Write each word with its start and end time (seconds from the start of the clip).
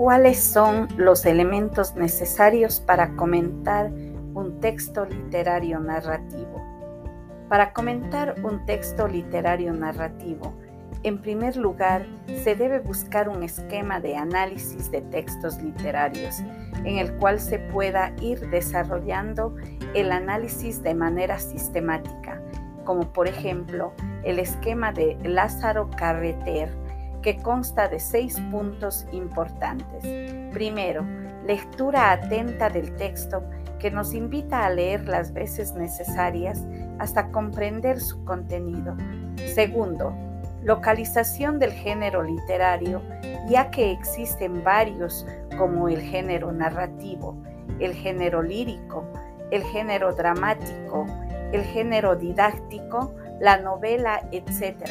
¿Cuáles 0.00 0.42
son 0.42 0.88
los 0.96 1.26
elementos 1.26 1.94
necesarios 1.94 2.80
para 2.80 3.16
comentar 3.16 3.92
un 4.32 4.58
texto 4.58 5.04
literario 5.04 5.78
narrativo? 5.78 6.64
Para 7.50 7.74
comentar 7.74 8.36
un 8.42 8.64
texto 8.64 9.06
literario 9.06 9.74
narrativo, 9.74 10.54
en 11.02 11.20
primer 11.20 11.58
lugar, 11.58 12.06
se 12.42 12.54
debe 12.54 12.78
buscar 12.78 13.28
un 13.28 13.42
esquema 13.42 14.00
de 14.00 14.16
análisis 14.16 14.90
de 14.90 15.02
textos 15.02 15.60
literarios 15.60 16.40
en 16.82 16.96
el 16.96 17.12
cual 17.16 17.38
se 17.38 17.58
pueda 17.58 18.14
ir 18.22 18.48
desarrollando 18.48 19.54
el 19.92 20.12
análisis 20.12 20.82
de 20.82 20.94
manera 20.94 21.38
sistemática, 21.38 22.40
como 22.86 23.12
por 23.12 23.28
ejemplo 23.28 23.92
el 24.24 24.38
esquema 24.38 24.92
de 24.92 25.18
Lázaro 25.24 25.90
Carreter, 25.94 26.70
que 27.22 27.36
consta 27.38 27.88
de 27.88 27.98
seis 27.98 28.40
puntos 28.50 29.06
importantes. 29.12 30.02
Primero, 30.52 31.04
lectura 31.46 32.12
atenta 32.12 32.68
del 32.68 32.94
texto 32.96 33.42
que 33.78 33.90
nos 33.90 34.14
invita 34.14 34.64
a 34.64 34.70
leer 34.70 35.08
las 35.08 35.32
veces 35.32 35.74
necesarias 35.74 36.64
hasta 36.98 37.30
comprender 37.30 38.00
su 38.00 38.24
contenido. 38.24 38.94
Segundo, 39.54 40.14
localización 40.62 41.58
del 41.58 41.72
género 41.72 42.22
literario, 42.22 43.02
ya 43.48 43.70
que 43.70 43.90
existen 43.90 44.62
varios 44.62 45.26
como 45.56 45.88
el 45.88 46.00
género 46.00 46.52
narrativo, 46.52 47.36
el 47.78 47.94
género 47.94 48.42
lírico, 48.42 49.04
el 49.50 49.62
género 49.64 50.14
dramático, 50.14 51.06
el 51.52 51.62
género 51.62 52.16
didáctico, 52.16 53.14
la 53.40 53.56
novela, 53.56 54.22
etc. 54.30 54.84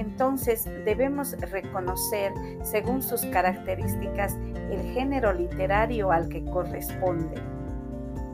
Entonces 0.00 0.64
debemos 0.86 1.32
reconocer, 1.50 2.32
según 2.62 3.02
sus 3.02 3.20
características, 3.26 4.34
el 4.70 4.80
género 4.94 5.34
literario 5.34 6.10
al 6.10 6.30
que 6.30 6.42
corresponde. 6.42 7.34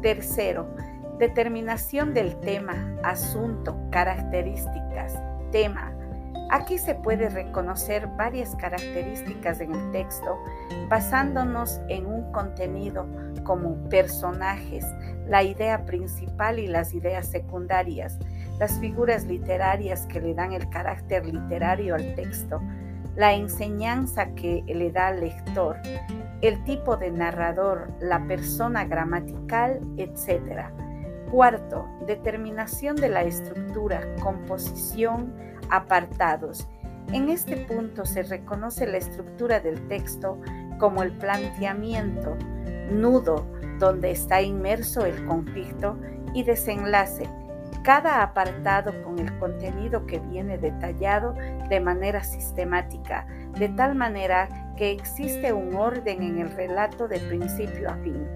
Tercero, 0.00 0.68
determinación 1.18 2.14
del 2.14 2.38
tema, 2.38 2.96
asunto, 3.02 3.76
características, 3.90 5.20
tema. 5.50 5.92
Aquí 6.52 6.78
se 6.78 6.94
puede 6.94 7.30
reconocer 7.30 8.06
varias 8.16 8.54
características 8.54 9.60
en 9.60 9.74
el 9.74 9.90
texto 9.90 10.38
basándonos 10.88 11.80
en 11.88 12.06
un 12.06 12.30
contenido 12.30 13.08
como 13.42 13.74
personajes, 13.88 14.84
la 15.26 15.42
idea 15.42 15.84
principal 15.84 16.60
y 16.60 16.68
las 16.68 16.94
ideas 16.94 17.26
secundarias, 17.26 18.20
las 18.58 18.78
figuras 18.78 19.24
literarias 19.24 20.06
que 20.06 20.20
le 20.20 20.34
dan 20.34 20.52
el 20.52 20.68
carácter 20.70 21.26
literario 21.26 21.94
al 21.94 22.14
texto, 22.14 22.60
la 23.14 23.34
enseñanza 23.34 24.34
que 24.34 24.62
le 24.66 24.90
da 24.90 25.08
al 25.08 25.20
lector, 25.20 25.76
el 26.42 26.62
tipo 26.64 26.96
de 26.96 27.10
narrador, 27.10 27.88
la 28.00 28.26
persona 28.26 28.84
gramatical, 28.84 29.80
etc. 29.96 30.66
Cuarto, 31.30 31.86
determinación 32.06 32.96
de 32.96 33.08
la 33.08 33.22
estructura, 33.22 34.02
composición, 34.22 35.32
apartados. 35.70 36.68
En 37.12 37.30
este 37.30 37.56
punto 37.56 38.04
se 38.04 38.22
reconoce 38.22 38.86
la 38.86 38.98
estructura 38.98 39.60
del 39.60 39.86
texto 39.88 40.40
como 40.78 41.02
el 41.02 41.12
planteamiento, 41.12 42.36
nudo, 42.90 43.46
donde 43.78 44.10
está 44.10 44.42
inmerso 44.42 45.06
el 45.06 45.24
conflicto, 45.26 45.98
y 46.34 46.42
desenlace, 46.42 47.26
cada 47.86 48.20
apartado 48.20 48.92
con 49.04 49.20
el 49.20 49.38
contenido 49.38 50.06
que 50.06 50.18
viene 50.18 50.58
detallado 50.58 51.36
de 51.68 51.78
manera 51.78 52.24
sistemática, 52.24 53.24
de 53.56 53.68
tal 53.68 53.94
manera 53.94 54.48
que 54.76 54.90
existe 54.90 55.52
un 55.52 55.72
orden 55.76 56.20
en 56.20 56.40
el 56.40 56.50
relato 56.50 57.06
de 57.06 57.20
principio 57.20 57.88
a 57.88 57.94
fin. 57.98 58.26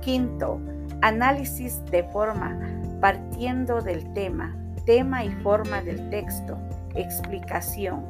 Quinto, 0.00 0.60
análisis 1.02 1.84
de 1.86 2.04
forma, 2.04 2.56
partiendo 3.00 3.80
del 3.82 4.12
tema, 4.12 4.54
tema 4.86 5.24
y 5.24 5.30
forma 5.42 5.82
del 5.82 6.08
texto, 6.10 6.56
explicación. 6.94 8.04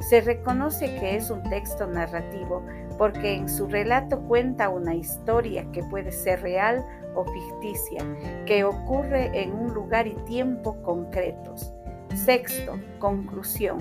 Se 0.00 0.20
reconoce 0.22 0.94
que 0.96 1.16
es 1.16 1.30
un 1.30 1.42
texto 1.44 1.86
narrativo 1.86 2.62
porque 2.96 3.34
en 3.34 3.48
su 3.48 3.66
relato 3.66 4.20
cuenta 4.20 4.68
una 4.68 4.94
historia 4.94 5.64
que 5.72 5.82
puede 5.84 6.10
ser 6.10 6.42
real 6.42 6.84
o 7.14 7.24
ficticia, 7.24 8.04
que 8.46 8.64
ocurre 8.64 9.42
en 9.42 9.52
un 9.52 9.72
lugar 9.74 10.06
y 10.06 10.14
tiempo 10.26 10.80
concretos. 10.82 11.72
Sexto, 12.14 12.78
conclusión. 12.98 13.78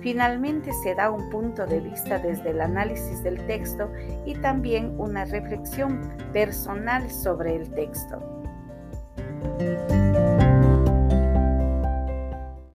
Finalmente 0.00 0.72
se 0.82 0.94
da 0.94 1.10
un 1.10 1.28
punto 1.30 1.66
de 1.66 1.80
vista 1.80 2.18
desde 2.18 2.50
el 2.50 2.60
análisis 2.60 3.22
del 3.22 3.44
texto 3.46 3.90
y 4.24 4.34
también 4.34 4.98
una 4.98 5.24
reflexión 5.24 6.00
personal 6.32 7.10
sobre 7.10 7.56
el 7.56 7.70
texto. 7.70 8.18